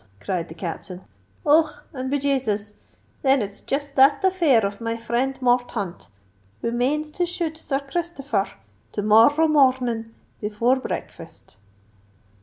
cried 0.19 0.47
the 0.47 0.55
Captain. 0.55 1.03
"Och? 1.45 1.83
and 1.93 2.09
be 2.09 2.17
Jasus! 2.17 2.73
then, 3.21 3.39
it's 3.43 3.61
jist 3.61 3.93
that 3.97 4.23
affair 4.23 4.65
of 4.65 4.81
my 4.81 4.97
friend 4.97 5.39
Morthaunt, 5.41 6.07
who 6.63 6.71
manes 6.71 7.11
to 7.11 7.23
shoot 7.27 7.55
Sir 7.55 7.81
Christopher 7.81 8.37
r 8.37 8.49
to 8.93 9.03
mor 9.03 9.29
r 9.29 9.35
row 9.37 9.47
mor 9.47 9.71
r 9.73 9.77
r 9.79 9.85
ning 9.85 10.15
before 10.39 10.77
breakfast." 10.77 11.59